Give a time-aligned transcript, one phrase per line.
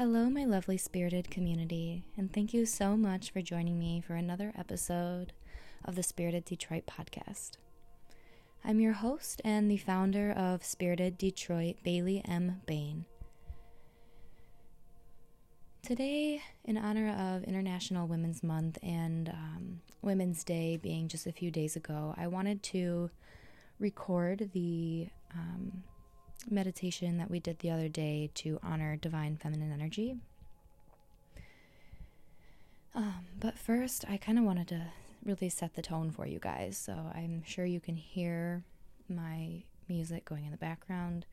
[0.00, 4.50] Hello, my lovely spirited community, and thank you so much for joining me for another
[4.56, 5.34] episode
[5.84, 7.58] of the Spirited Detroit podcast.
[8.64, 12.62] I'm your host and the founder of Spirited Detroit, Bailey M.
[12.64, 13.04] Bain.
[15.82, 21.50] Today, in honor of International Women's Month and um, Women's Day being just a few
[21.50, 23.10] days ago, I wanted to
[23.78, 25.84] record the um,
[26.48, 30.16] meditation that we did the other day to honor divine feminine energy.
[32.94, 34.86] Um, but first, I kind of wanted to
[35.24, 36.76] really set the tone for you guys.
[36.76, 38.64] So I'm sure you can hear
[39.08, 41.26] my music going in the background.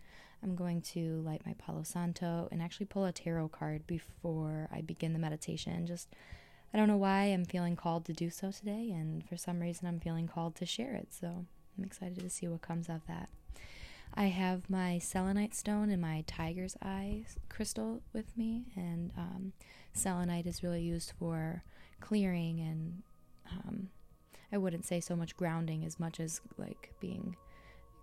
[0.43, 4.81] I'm going to light my Palo Santo and actually pull a tarot card before I
[4.81, 5.87] begin the meditation.
[5.87, 6.09] Just,
[6.73, 9.87] I don't know why I'm feeling called to do so today, and for some reason,
[9.87, 11.07] I'm feeling called to share it.
[11.11, 11.45] So
[11.77, 13.29] I'm excited to see what comes of that.
[14.13, 19.53] I have my selenite stone and my tiger's eye crystal with me, and um,
[19.93, 21.63] selenite is really used for
[21.99, 23.01] clearing and
[23.51, 23.89] um,
[24.51, 27.35] I wouldn't say so much grounding as much as like being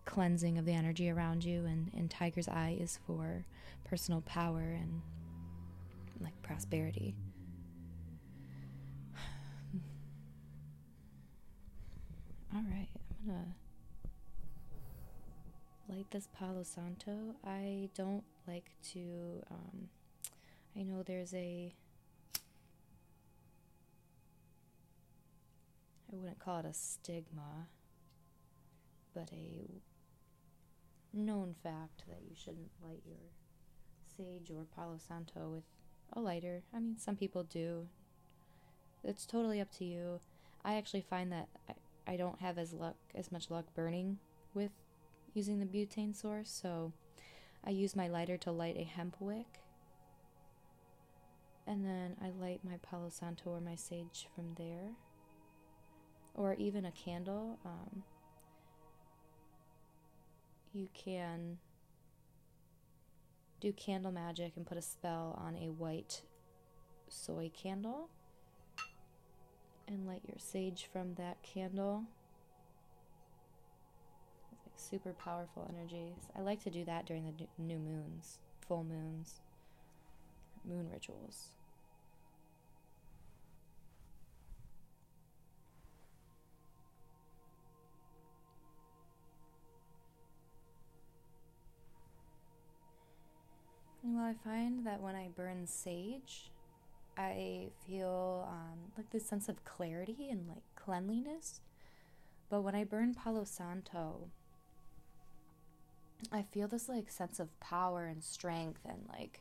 [0.05, 3.47] cleansing of the energy around you, and, and tiger's eye is for
[3.85, 5.01] personal power and
[6.21, 7.15] like prosperity.
[12.55, 13.55] All right, I'm gonna
[15.89, 17.35] light this Palo Santo.
[17.45, 19.89] I don't like to, um,
[20.77, 21.73] I know there's a,
[26.13, 27.69] I wouldn't call it a stigma,
[29.15, 29.83] but a
[31.13, 33.17] known fact that you shouldn't light your
[34.17, 35.65] sage or Palo Santo with
[36.13, 36.63] a lighter.
[36.75, 37.89] I mean, some people do.
[39.03, 40.21] It's totally up to you.
[40.65, 44.19] I actually find that I, I don't have as luck as much luck burning
[44.55, 44.71] with
[45.35, 46.93] using the butane source, so
[47.65, 49.61] I use my lighter to light a hemp wick.
[51.67, 54.93] And then I light my Palo Santo or my sage from there.
[56.35, 57.59] Or even a candle.
[57.65, 58.03] Um,
[60.73, 61.59] you can
[63.61, 66.21] do candle magic and put a spell on a white
[67.09, 68.11] soy candle
[69.87, 72.05] and light your sage from that candle
[74.89, 76.29] super powerful energies.
[76.37, 79.41] I like to do that during the new moons, full moons,
[80.65, 81.51] moon rituals.
[94.03, 96.51] Well, I find that when I burn sage,
[97.17, 101.63] I feel um, like this sense of clarity and like cleanliness.
[102.51, 104.29] But when I burn Palo Santo,
[106.33, 109.41] I feel this like sense of power and strength and like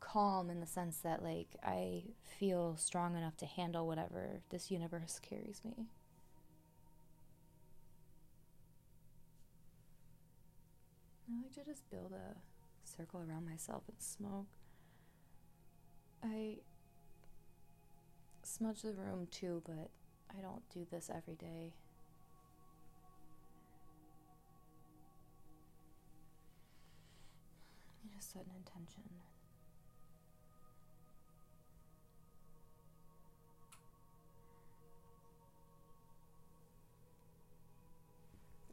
[0.00, 2.04] calm in the sense that like I
[2.38, 5.86] feel strong enough to handle whatever this universe carries me.
[11.28, 12.36] I like to just build a
[12.84, 14.46] circle around myself and smoke.
[16.22, 16.58] I
[18.42, 19.90] smudge the room too, but
[20.36, 21.72] I don't do this every day.
[28.34, 29.02] Set an intention.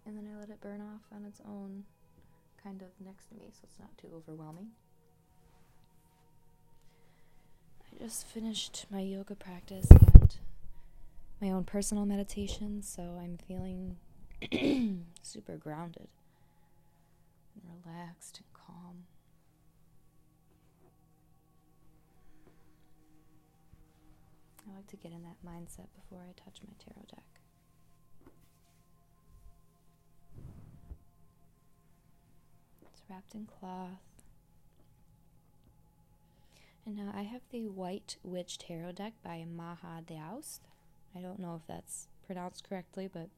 [0.06, 1.84] And then I let it burn off on its own,
[2.64, 4.70] kind of next to me, so it's not too overwhelming.
[7.94, 10.36] I just finished my yoga practice and
[11.40, 13.98] my own personal meditation, so I'm feeling
[15.22, 16.08] super grounded
[17.56, 19.06] and relaxed and calm.
[24.72, 27.26] I like to get in that mindset before I touch my tarot deck.
[32.92, 34.00] It's wrapped in cloth.
[36.86, 40.62] And now I have the White Witch Tarot deck by Maha Daoust.
[41.16, 43.30] I don't know if that's pronounced correctly, but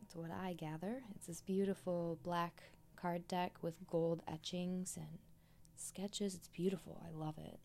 [0.00, 1.02] that's what I gather.
[1.14, 2.62] It's this beautiful black
[2.96, 5.18] card deck with gold etchings and
[5.76, 6.34] sketches.
[6.34, 7.02] It's beautiful.
[7.06, 7.58] I love it.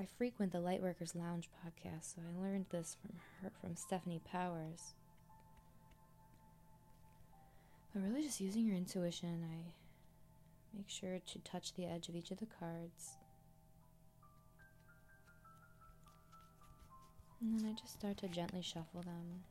[0.00, 4.94] I frequent the Lightworkers Lounge podcast, so I learned this from her from Stephanie Powers.
[7.92, 12.32] But really just using your intuition, I make sure to touch the edge of each
[12.32, 13.18] of the cards.
[17.40, 19.44] And then I just start to gently shuffle them.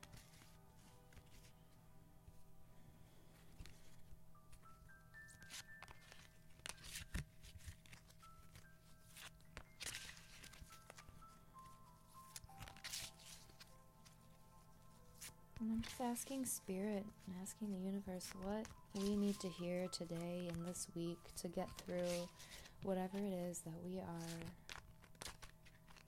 [15.64, 18.66] And I'm just asking Spirit and asking the universe what
[18.96, 22.28] we need to hear today and this week to get through
[22.82, 24.42] whatever it is that we are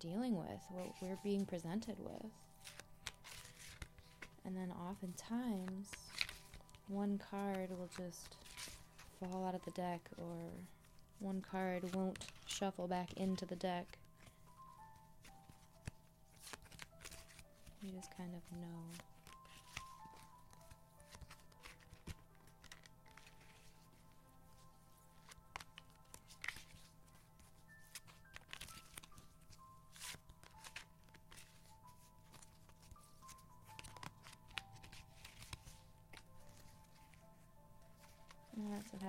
[0.02, 2.34] dealing with, what we're being presented with.
[4.44, 5.90] And then oftentimes,
[6.90, 8.36] one card will just
[9.22, 10.36] fall out of the deck, or
[11.20, 13.86] one card won't shuffle back into the deck.
[17.82, 19.15] You just kind of know.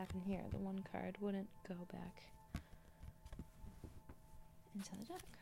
[0.07, 0.45] Happened here.
[0.53, 2.23] The one card wouldn't go back
[4.77, 5.36] into the deck.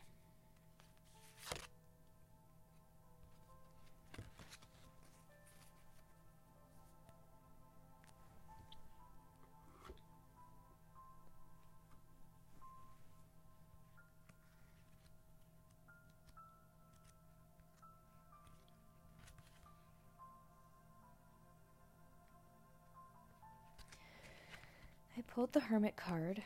[25.35, 26.43] Pulled the Hermit card.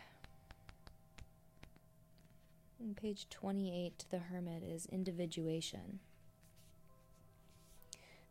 [2.96, 6.00] Page 28, the Hermit is individuation.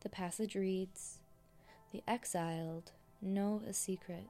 [0.00, 1.18] The passage reads
[1.92, 2.90] The exiled
[3.22, 4.24] know a secret.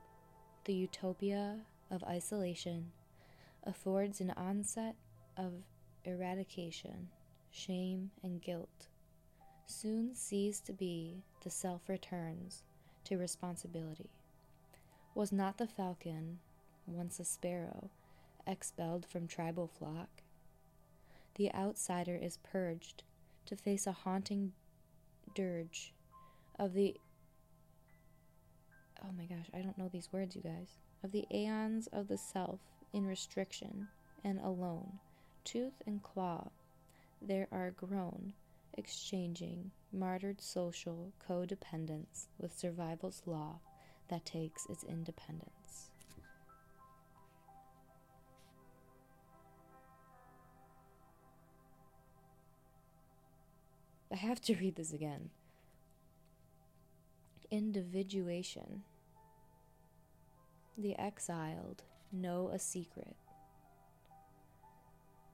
[0.66, 1.60] The utopia
[1.90, 2.92] of isolation
[3.64, 4.96] affords an onset
[5.34, 5.52] of
[6.04, 7.08] eradication,
[7.50, 8.88] shame, and guilt.
[9.64, 12.64] Soon cease to be, the self returns
[13.04, 14.10] to responsibility.
[15.18, 16.38] Was not the falcon,
[16.86, 17.90] once a sparrow,
[18.46, 20.22] expelled from tribal flock?
[21.34, 23.02] The outsider is purged
[23.46, 24.52] to face a haunting
[25.34, 25.92] dirge
[26.56, 26.94] of the.
[29.02, 30.78] Oh my gosh, I don't know these words, you guys.
[31.02, 32.60] Of the aeons of the self
[32.92, 33.88] in restriction
[34.22, 35.00] and alone,
[35.42, 36.46] tooth and claw,
[37.20, 38.34] there are grown,
[38.74, 43.58] exchanging martyred social codependence with survival's law
[44.08, 45.90] that takes its independence.
[54.10, 55.30] I have to read this again.
[57.50, 58.82] Individuation.
[60.76, 61.82] The exiled
[62.12, 63.16] know a secret.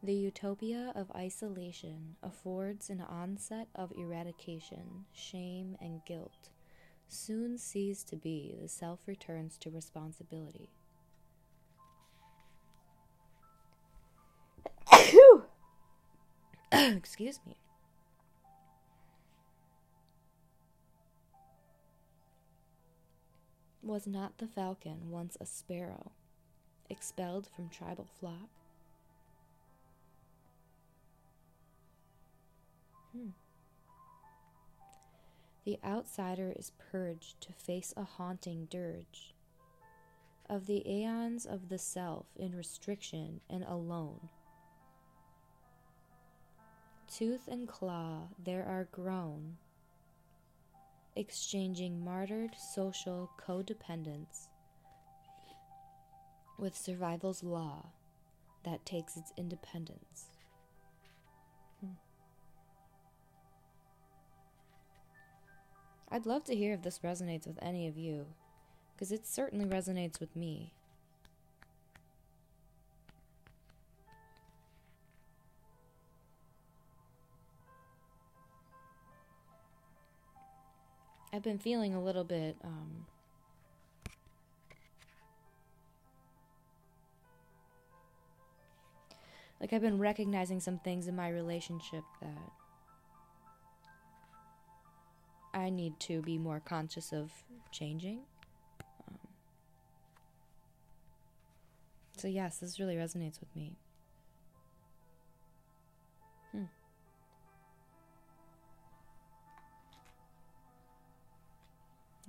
[0.02, 6.50] The utopia of isolation affords an onset of eradication, shame, and guilt
[7.08, 10.70] soon cease to be, the self returns to responsibility.
[16.72, 17.56] Excuse me.
[23.82, 26.12] Was not the falcon once a sparrow,
[26.88, 28.48] expelled from tribal flock?
[33.12, 33.28] Hmm.
[35.64, 39.34] The outsider is purged to face a haunting dirge
[40.48, 44.28] of the aeons of the self in restriction and alone.
[47.08, 49.56] Tooth and claw there are grown,
[51.16, 54.48] exchanging martyred social codependence
[56.58, 57.86] with survival's law
[58.64, 60.33] that takes its independence.
[66.14, 68.26] I'd love to hear if this resonates with any of you,
[68.94, 70.72] because it certainly resonates with me.
[81.32, 83.06] I've been feeling a little bit um,
[89.60, 92.52] like I've been recognizing some things in my relationship that
[95.54, 97.30] I need to be more conscious of
[97.70, 98.22] changing.
[99.08, 99.18] Um,
[102.16, 103.76] so, yes, this really resonates with me.
[106.50, 106.64] Hmm.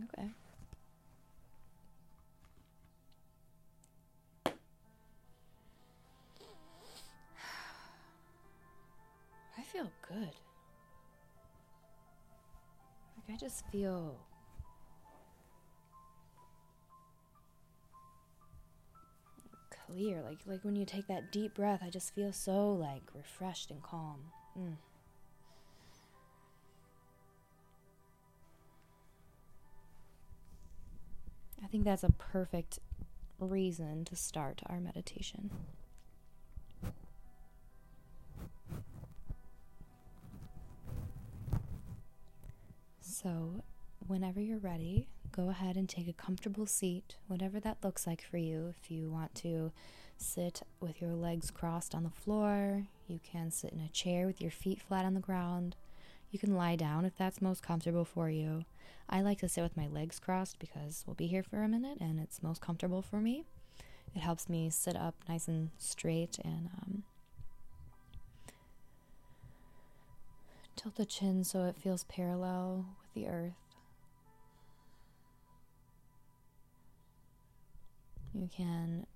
[0.03, 0.27] Okay.
[9.58, 10.29] I feel good.
[13.27, 14.17] Like I just feel
[19.70, 20.22] clear.
[20.22, 23.82] Like like when you take that deep breath, I just feel so like refreshed and
[23.82, 24.32] calm.
[24.58, 24.75] Mm.
[31.63, 32.79] I think that's a perfect
[33.39, 35.50] reason to start our meditation.
[43.25, 43.63] So,
[44.05, 48.38] whenever you're ready, go ahead and take a comfortable seat, whatever that looks like for
[48.38, 48.72] you.
[48.79, 49.72] If you want to
[50.15, 54.41] sit with your legs crossed on the floor, you can sit in a chair with
[54.41, 55.75] your feet flat on the ground.
[56.29, 58.63] You can lie down if that's most comfortable for you.
[59.10, 61.98] I like to sit with my legs crossed because we'll be here for a minute
[62.00, 63.44] and it's most comfortable for me.
[64.15, 67.03] It helps me sit up nice and straight and um,
[70.75, 73.53] tilt the chin so it feels parallel the earth.
[78.34, 79.07] You can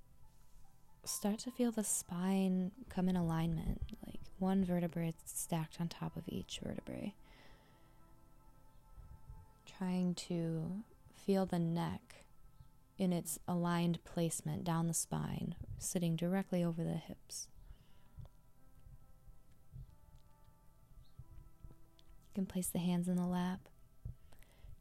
[1.04, 6.24] start to feel the spine come in alignment, like one vertebrae stacked on top of
[6.28, 7.14] each vertebrae
[9.80, 10.84] trying to
[11.16, 12.26] feel the neck
[12.98, 17.48] in its aligned placement down the spine, sitting directly over the hips.
[22.28, 23.70] You can place the hands in the lap.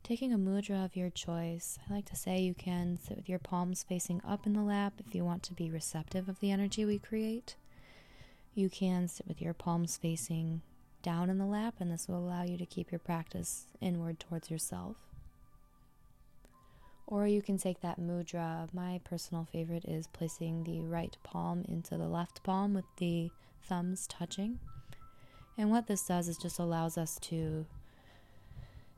[0.08, 3.38] Taking a mudra of your choice, I like to say you can sit with your
[3.38, 6.86] palms facing up in the lap if you want to be receptive of the energy
[6.86, 7.56] we create.
[8.54, 10.62] You can sit with your palms facing
[11.02, 14.50] down in the lap, and this will allow you to keep your practice inward towards
[14.50, 14.96] yourself.
[17.06, 18.72] Or you can take that mudra.
[18.72, 23.28] My personal favorite is placing the right palm into the left palm with the
[23.60, 24.58] thumbs touching.
[25.58, 27.66] And what this does is just allows us to,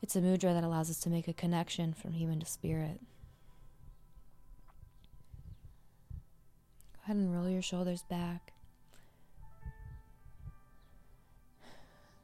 [0.03, 3.01] it's a mudra that allows us to make a connection from human to spirit.
[6.93, 8.53] Go ahead and roll your shoulders back.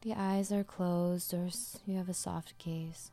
[0.03, 1.49] The eyes are closed or
[1.87, 3.11] you have a soft gaze.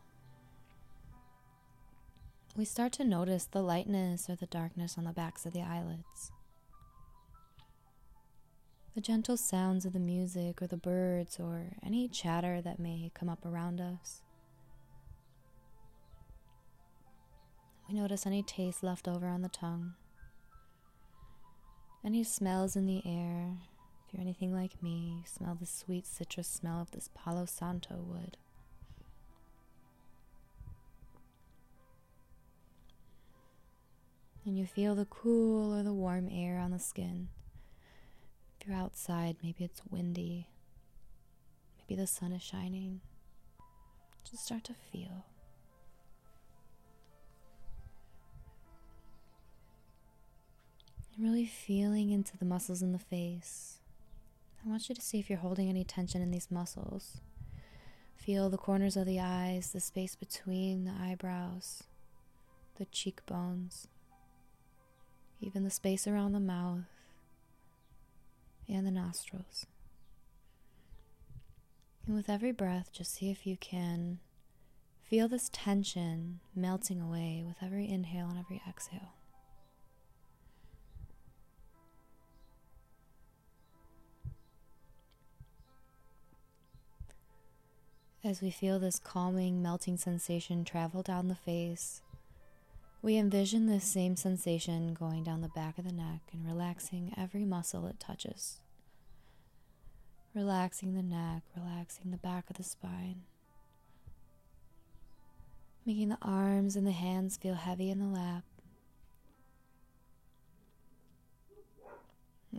[2.55, 6.31] We start to notice the lightness or the darkness on the backs of the eyelids.
[8.93, 13.27] The gentle sounds of the music or the birds or any chatter that may come
[13.27, 14.21] up around us.
[17.87, 19.93] We notice any taste left over on the tongue,
[22.03, 23.57] any smells in the air,
[24.13, 27.95] If you're anything like me, you smell the sweet citrus smell of this Palo Santo
[27.95, 28.37] wood.
[34.45, 37.29] And you feel the cool or the warm air on the skin.
[38.59, 40.47] If you're outside, maybe it's windy,
[41.79, 43.01] maybe the sun is shining.
[44.29, 45.25] Just start to feel.
[51.19, 53.79] Really feeling into the muscles in the face,
[54.65, 57.21] I want you to see if you're holding any tension in these muscles.
[58.15, 61.83] Feel the corners of the eyes, the space between the eyebrows,
[62.77, 63.87] the cheekbones,
[65.41, 66.85] even the space around the mouth
[68.69, 69.65] and the nostrils.
[72.07, 74.19] And with every breath, just see if you can
[75.01, 79.13] feel this tension melting away with every inhale and every exhale.
[88.25, 92.01] As we feel this calming, melting sensation travel down the face,
[93.01, 97.43] we envision this same sensation going down the back of the neck and relaxing every
[97.43, 98.61] muscle it touches.
[100.33, 103.23] Relaxing the neck, relaxing the back of the spine.
[105.85, 108.45] Making the arms and the hands feel heavy in the lap.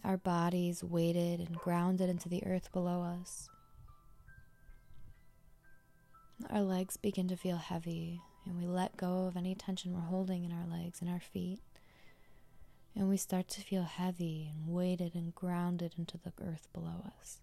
[0.05, 3.49] Our bodies weighted and grounded into the earth below us.
[6.51, 10.45] Our legs begin to feel heavy, and we let go of any tension we're holding
[10.45, 11.61] in our legs and our feet.
[12.97, 17.41] And we start to feel heavy and weighted and grounded into the earth below us.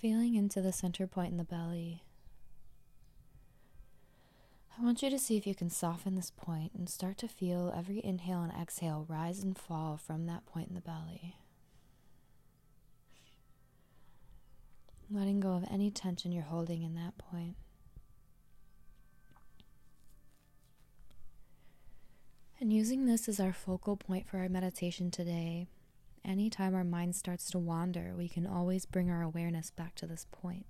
[0.00, 2.02] Feeling into the center point in the belly.
[4.78, 7.72] I want you to see if you can soften this point and start to feel
[7.76, 11.36] every inhale and exhale rise and fall from that point in the belly.
[15.12, 17.56] letting go of any tension you're holding in that point.
[22.60, 25.66] And using this as our focal point for our meditation today,
[26.30, 30.26] anytime our mind starts to wander, we can always bring our awareness back to this
[30.30, 30.64] point.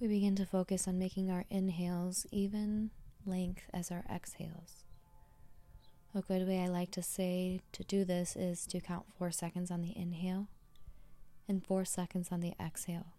[0.00, 2.90] We begin to focus on making our inhales even
[3.24, 4.84] length as our exhales.
[6.14, 9.70] A good way I like to say to do this is to count four seconds
[9.70, 10.48] on the inhale
[11.48, 13.14] and four seconds on the exhale.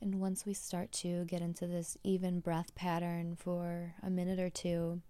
[0.00, 4.48] And once we start to get into this even breath pattern for a minute or
[4.48, 5.02] two,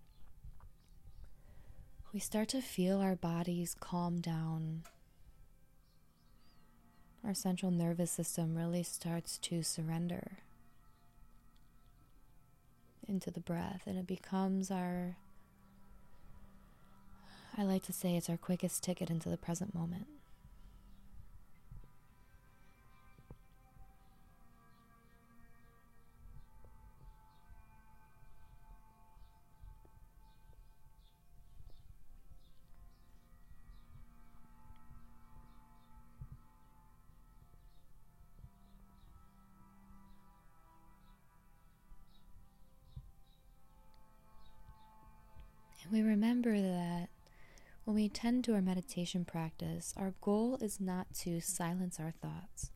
[2.13, 4.83] we start to feel our bodies calm down
[7.25, 10.39] our central nervous system really starts to surrender
[13.07, 15.17] into the breath, and it becomes our,
[17.59, 20.07] I like to say, it's our quickest ticket into the present moment.
[48.01, 52.71] We tend to our meditation practice, our goal is not to silence our thoughts,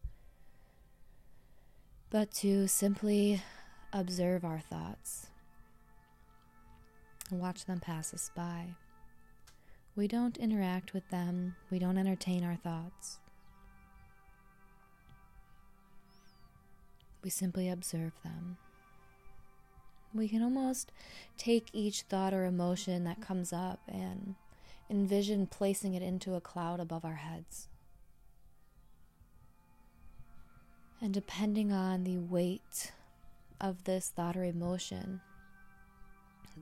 [2.11, 3.43] but to simply
[3.90, 5.28] observe our thoughts
[7.31, 8.75] and watch them pass us by.
[9.97, 13.19] We don't interact with them, we don't entertain our thoughts.
[17.22, 18.59] We simply observe them.
[20.12, 20.92] We can almost
[21.38, 24.35] take each thought or emotion that comes up and
[24.90, 27.68] envision placing it into a cloud above our heads.
[31.01, 32.92] And depending on the weight
[33.61, 35.20] of this thought or emotion,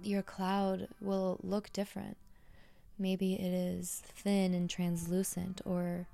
[0.02, 2.16] your cloud will look different.
[2.98, 6.06] Maybe it is thin and translucent, or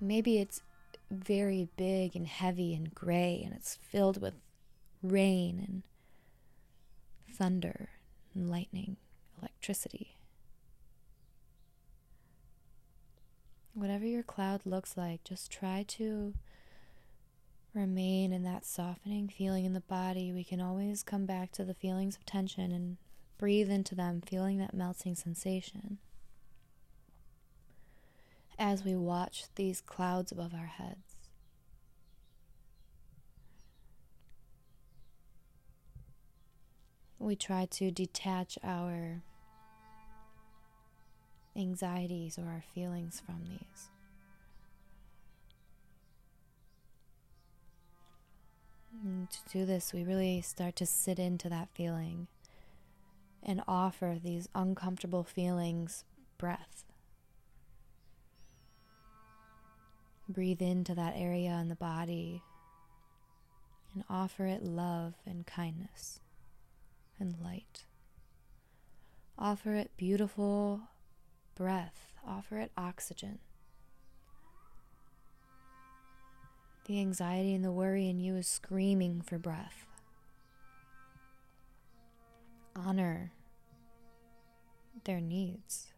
[0.00, 0.62] maybe it's
[1.10, 4.34] very big and heavy and gray and it's filled with
[5.02, 5.82] rain and
[7.36, 7.90] thunder,
[8.34, 8.96] and lightning,
[9.38, 10.15] electricity.
[13.76, 16.32] Whatever your cloud looks like, just try to
[17.74, 20.32] remain in that softening feeling in the body.
[20.32, 22.96] We can always come back to the feelings of tension and
[23.36, 25.98] breathe into them, feeling that melting sensation.
[28.58, 31.16] As we watch these clouds above our heads.
[37.18, 39.22] we try to detach our
[41.56, 43.88] anxieties or our feelings from these.
[49.02, 52.28] And to do this, we really start to sit into that feeling
[53.42, 56.04] and offer these uncomfortable feelings
[56.38, 56.84] breath.
[60.28, 62.42] Breathe into that area in the body
[63.94, 66.20] and offer it love and kindness
[67.20, 67.84] and light.
[69.38, 70.80] Offer it beautiful
[71.56, 73.40] breath, offer it oxygen.
[76.86, 79.86] The anxiety and the worry in you is screaming for breath.
[82.76, 83.32] Honor
[85.04, 85.88] their needs.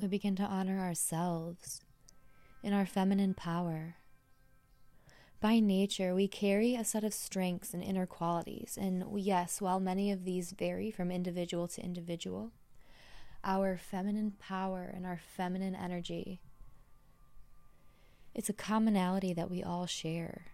[0.00, 1.82] we begin to honor ourselves
[2.62, 3.96] in our feminine power.
[5.40, 10.10] By nature, we carry a set of strengths and inner qualities, and yes, while many
[10.10, 12.52] of these vary from individual to individual,
[13.42, 16.40] our feminine power and our feminine energy
[18.34, 20.46] it's a commonality that we all share.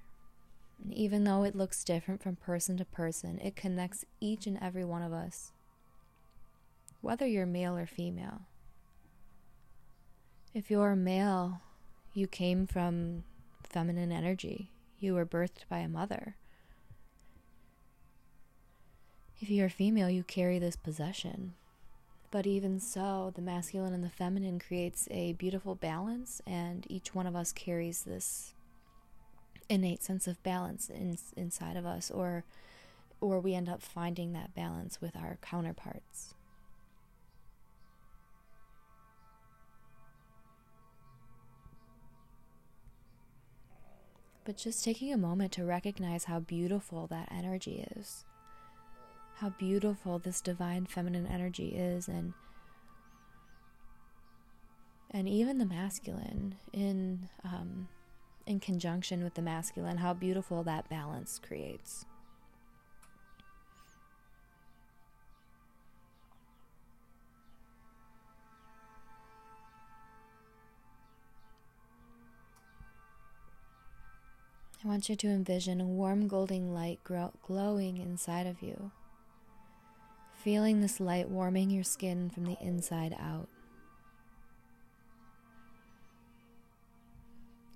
[0.82, 4.84] And even though it looks different from person to person, it connects each and every
[4.84, 5.52] one of us,
[7.00, 8.42] whether you're male or female.
[10.54, 11.60] If you're male,
[12.16, 13.24] you came from
[13.62, 14.70] feminine energy.
[14.98, 16.36] You were birthed by a mother.
[19.38, 21.52] If you're female, you carry this possession.
[22.30, 27.26] But even so, the masculine and the feminine creates a beautiful balance, and each one
[27.26, 28.54] of us carries this
[29.68, 32.44] innate sense of balance in, inside of us, or
[33.20, 36.34] or we end up finding that balance with our counterparts.
[44.46, 48.24] But just taking a moment to recognize how beautiful that energy is,
[49.34, 52.32] how beautiful this divine feminine energy is, and
[55.10, 57.88] and even the masculine in um,
[58.46, 62.06] in conjunction with the masculine, how beautiful that balance creates.
[74.86, 78.92] I want you to envision a warm golden light grow- glowing inside of you,
[80.32, 83.48] feeling this light warming your skin from the inside out.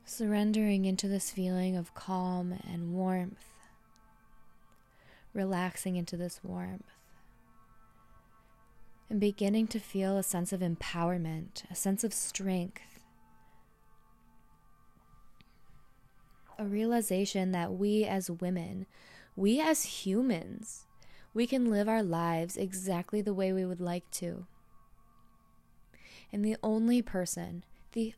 [0.04, 3.44] Surrendering into this feeling of calm and warmth,
[5.34, 6.92] relaxing into this warmth,
[9.08, 12.89] and beginning to feel a sense of empowerment, a sense of strength
[16.60, 18.84] a realization that we as women,
[19.34, 20.86] we as humans,
[21.32, 24.46] we can live our lives exactly the way we would like to.
[26.30, 28.12] And the only person, the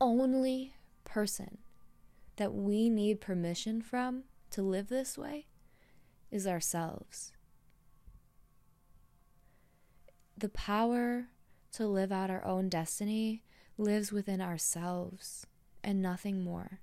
[0.00, 1.58] only person
[2.34, 5.46] that we need permission from to live this way
[6.32, 7.32] is ourselves.
[10.36, 11.28] The power
[11.74, 13.44] to live out our own destiny
[13.78, 15.46] lives within ourselves
[15.84, 16.80] and nothing more.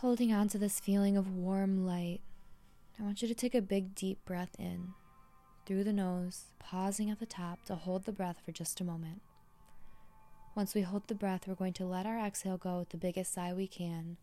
[0.00, 2.20] Holding on to this feeling of warm light,
[3.00, 4.94] I want you to take a big deep breath in
[5.66, 9.22] through the nose, pausing at the top to hold the breath for just a moment.
[10.54, 13.34] Once we hold the breath, we're going to let our exhale go with the biggest
[13.34, 14.18] sigh we can,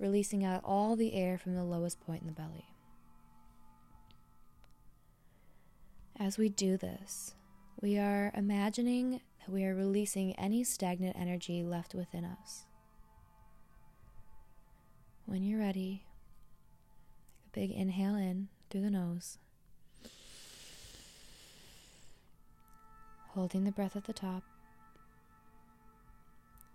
[0.00, 2.66] releasing out all the air from the lowest point in the belly.
[6.18, 7.36] As we do this,
[7.80, 12.64] we are imagining that we are releasing any stagnant energy left within us.
[15.26, 16.04] When you're ready,
[17.46, 19.38] a big inhale in through the nose,
[23.30, 24.42] holding the breath at the top,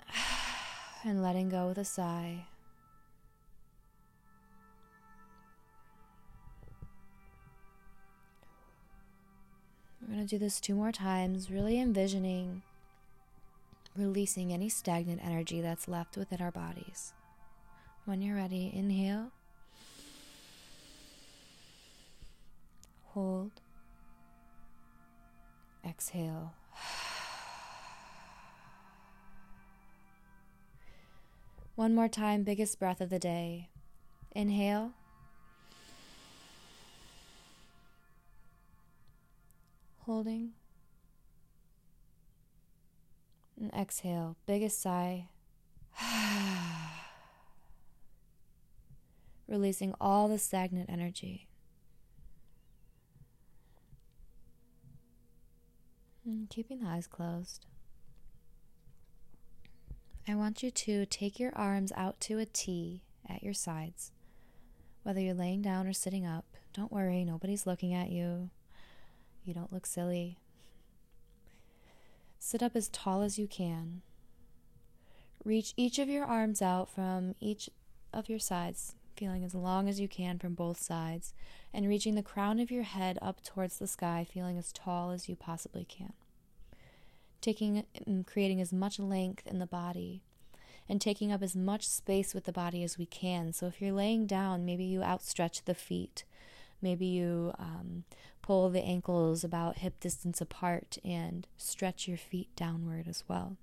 [1.04, 2.46] and letting go with a sigh.
[10.02, 12.64] We're going to do this two more times, really envisioning
[14.00, 17.14] releasing any stagnant energy that's left within our bodies.
[18.10, 19.30] When you're ready, inhale.
[23.10, 23.52] Hold.
[25.88, 26.56] Exhale.
[31.76, 33.70] One more time, biggest breath of the day.
[34.32, 34.94] Inhale.
[40.00, 40.54] Holding.
[43.62, 45.28] And exhale, biggest sigh.
[49.50, 51.48] releasing all the stagnant energy.
[56.24, 57.66] And keeping the eyes closed.
[60.28, 64.12] I want you to take your arms out to a T at your sides.
[65.02, 68.52] Whether you're laying down or sitting up, don't worry, nobody's looking at you.
[69.44, 70.38] You don't look silly.
[72.38, 74.04] Sit up as tall as you can.
[75.44, 77.70] Reach each of your arms out from each
[78.14, 81.34] of your sides feeling as long as you can from both sides,
[81.74, 85.28] and reaching the crown of your head up towards the sky, feeling as tall as
[85.28, 86.14] you possibly can.
[87.42, 87.84] Taking
[88.26, 90.24] creating as much length in the body
[90.90, 93.54] and taking up as much space with the body as we can.
[93.54, 96.24] So if you're laying down, maybe you outstretch the feet.
[96.82, 98.06] Maybe you um,
[98.42, 103.58] pull the ankles about hip distance apart and stretch your feet downward as well.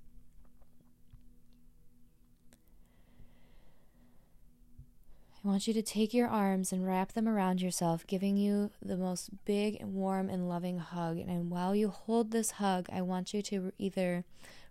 [5.47, 8.97] I want you to take your arms and wrap them around yourself, giving you the
[8.97, 11.19] most big, warm, and loving hug.
[11.19, 14.25] And while you hold this hug, I want you to either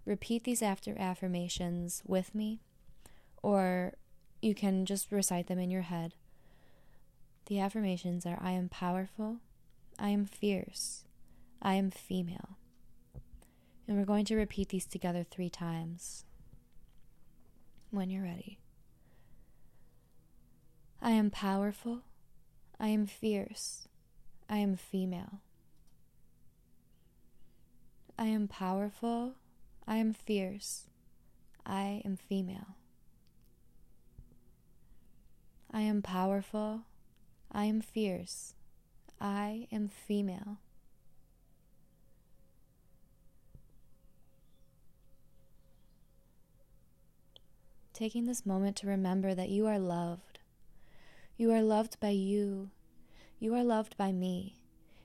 [0.06, 2.60] repeat these after affirmations with me,
[3.42, 3.94] or
[4.42, 6.14] you can just recite them in your head.
[7.46, 9.38] The affirmations are I am powerful,
[9.98, 11.06] I am fierce,
[11.62, 12.58] I am female.
[13.88, 16.26] And we're going to repeat these together three times
[17.92, 18.60] when you're ready.
[21.02, 22.02] I am powerful.
[22.80, 23.88] I am fierce.
[24.50, 25.42] I am female.
[28.18, 29.34] I am powerful.
[29.88, 30.88] I am fierce.
[31.66, 32.76] I am female.
[35.72, 36.82] I am powerful.
[37.52, 38.54] I am fierce.
[39.20, 40.58] I am female.
[47.94, 50.35] Taking this moment to remember that you are loved.
[51.38, 52.70] You are loved by you.
[53.40, 54.58] You are loved by me.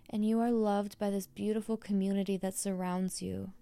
[0.09, 3.53] And you are loved by this beautiful community that surrounds you,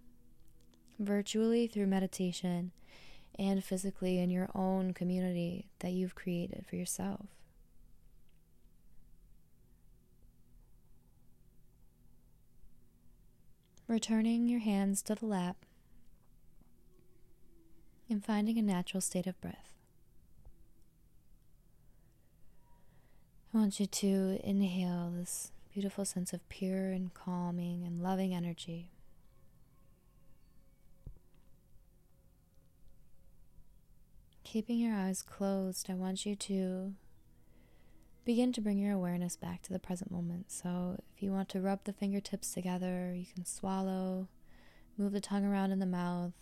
[0.98, 2.72] virtually through meditation
[3.38, 7.26] and physically in your own community that you've created for yourself.
[13.86, 15.64] Returning your hands to the lap
[18.10, 19.77] and finding a natural state of breath.
[23.54, 28.90] I want you to inhale this beautiful sense of pure and calming and loving energy.
[34.44, 36.92] Keeping your eyes closed, I want you to
[38.26, 40.52] begin to bring your awareness back to the present moment.
[40.52, 44.28] So, if you want to rub the fingertips together, you can swallow,
[44.98, 46.32] move the tongue around in the mouth,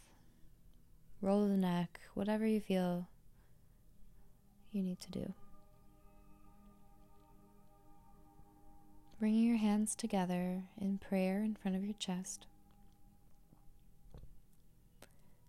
[1.21, 3.07] roll the neck, whatever you feel
[4.73, 5.35] you need to do.
[9.19, 12.47] Bringing your hands together in prayer in front of your chest.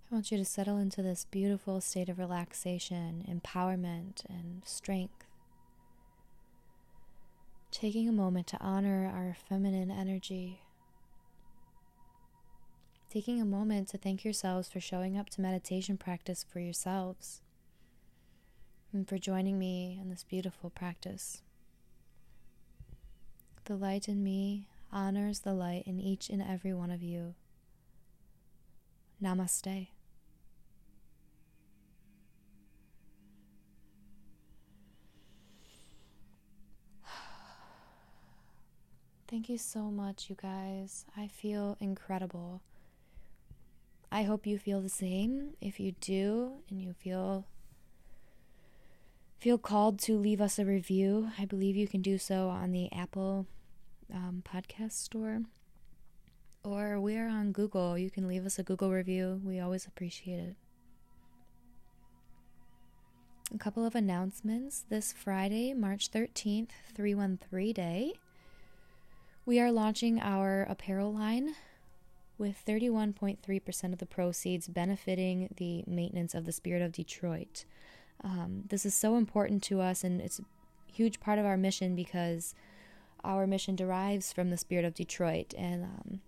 [0.09, 5.25] I want you to settle into this beautiful state of relaxation, empowerment, and strength.
[7.71, 10.61] Taking a moment to honor our feminine energy
[13.09, 17.41] taking a moment to thank yourselves for showing up to meditation practice for yourselves
[18.93, 21.41] and for joining me in this beautiful practice.
[23.67, 27.35] The light in me honors the light in each and every one of you.
[29.21, 29.89] Namaste.
[39.27, 41.03] Thank you so much, you guys.
[41.17, 42.61] I feel incredible.
[44.09, 45.55] I hope you feel the same.
[45.59, 47.47] If you do and you feel
[49.37, 52.89] feel called to leave us a review, I believe you can do so on the
[52.93, 53.45] Apple
[54.13, 55.41] um, podcast store.
[56.63, 57.97] Or we are on Google.
[57.97, 59.41] You can leave us a Google review.
[59.43, 60.55] We always appreciate it.
[63.53, 64.83] A couple of announcements.
[64.89, 68.13] This Friday, March 13th, 313 Day,
[69.45, 71.55] we are launching our apparel line
[72.37, 77.63] with 31.3% of the proceeds benefiting the maintenance of the Spirit of Detroit.
[78.23, 80.43] Um, this is so important to us, and it's a
[80.91, 82.53] huge part of our mission because
[83.27, 85.53] our mission derives from the Spirit of Detroit.
[85.57, 86.21] And um,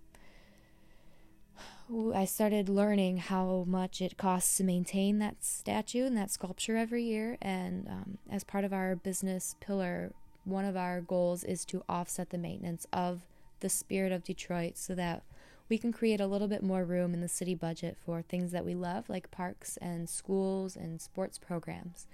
[2.14, 7.04] I started learning how much it costs to maintain that statue and that sculpture every
[7.04, 7.38] year.
[7.42, 10.12] And um, as part of our business pillar,
[10.44, 13.22] one of our goals is to offset the maintenance of
[13.62, 15.24] the Spirit of Detroit so that
[15.70, 18.66] we can create a little bit more room in the city budget for things that
[18.66, 22.08] we love, like parks and schools and sports programs.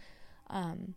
[0.50, 0.96] Um,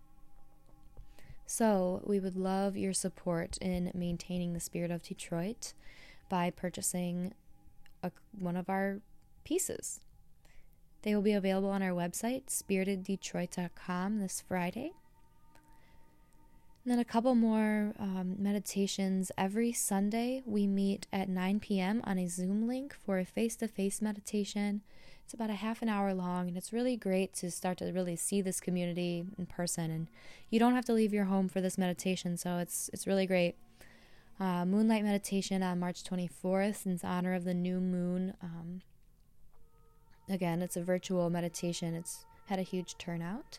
[1.51, 5.73] so, we would love your support in maintaining the spirit of Detroit
[6.29, 7.33] by purchasing
[8.03, 9.01] a, one of our
[9.45, 10.01] pieces.
[11.01, 14.93] They will be available on our website, spiriteddetroit.com, this Friday.
[16.85, 19.33] And then a couple more um, meditations.
[19.39, 22.03] Every Sunday, we meet at 9 p.m.
[22.05, 24.83] on a Zoom link for a face to face meditation.
[25.29, 28.17] It's about a half an hour long, and it's really great to start to really
[28.17, 29.91] see this community in person.
[29.91, 30.09] And
[30.49, 33.55] you don't have to leave your home for this meditation, so it's it's really great.
[34.41, 38.33] Uh, moonlight meditation on March 24th in honor of the new moon.
[38.43, 38.81] Um,
[40.31, 41.93] again, it's a virtual meditation.
[41.93, 43.59] It's had a huge turnout.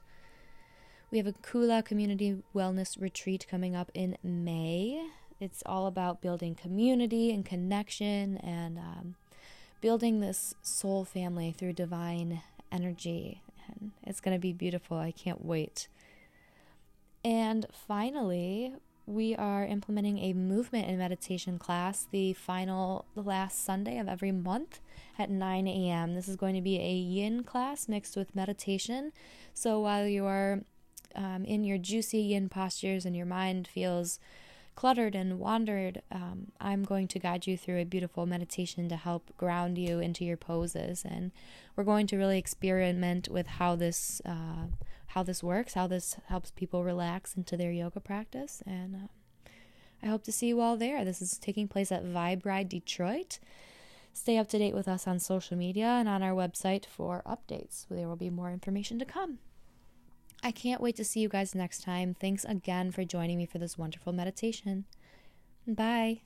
[1.11, 5.07] We have a Kula Community Wellness Retreat coming up in May.
[5.39, 9.15] It's all about building community and connection and um,
[9.81, 13.41] building this soul family through divine energy.
[13.67, 14.97] And it's going to be beautiful.
[14.97, 15.87] I can't wait.
[17.23, 18.73] And finally,
[19.05, 24.31] we are implementing a movement and meditation class the final, the last Sunday of every
[24.31, 24.79] month
[25.17, 26.13] at 9 a.m.
[26.13, 29.11] This is going to be a yin class mixed with meditation.
[29.53, 30.61] So while you are
[31.15, 34.19] um, in your juicy yin postures and your mind feels
[34.79, 39.35] cluttered and wandered, um, I'm going to guide you through a beautiful meditation to help
[39.35, 41.03] ground you into your poses.
[41.03, 41.33] And
[41.75, 44.67] we're going to really experiment with how this, uh,
[45.07, 48.63] how this works, how this helps people relax into their yoga practice.
[48.65, 49.49] And uh,
[50.01, 51.03] I hope to see you all there.
[51.03, 53.39] This is taking place at Vibe Ride Detroit.
[54.13, 57.85] Stay up to date with us on social media and on our website for updates.
[57.89, 59.39] There will be more information to come.
[60.41, 62.15] I can't wait to see you guys next time.
[62.19, 64.85] Thanks again for joining me for this wonderful meditation.
[65.67, 66.21] Bye.